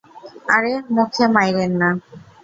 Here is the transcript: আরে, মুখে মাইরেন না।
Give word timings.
আরে, 0.55 0.73
মুখে 0.95 1.25
মাইরেন 1.35 1.71
না। 1.81 1.89